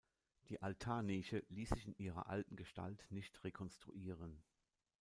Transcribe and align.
Die 0.49 0.59
Altarnische 0.63 1.43
ließ 1.49 1.69
sich 1.69 1.85
in 1.85 1.95
ihrer 1.99 2.25
alten 2.27 2.55
Gestalt 2.55 3.05
nicht 3.11 3.43
rekonstruieren. 3.43 4.41